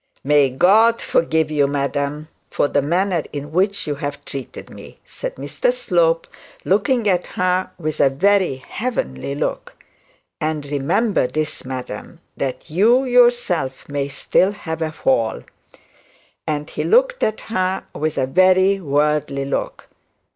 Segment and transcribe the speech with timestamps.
[0.23, 5.35] 'May God forgive you, madam, for the manner in which you have treated me,' said
[5.35, 6.25] Mr Slope,
[6.65, 9.75] looking at her with a very heavenly look;
[10.39, 15.43] 'and remember this, madam, that you yourself may still have a fall;'
[16.47, 19.87] and he looked at her with a very worldly look.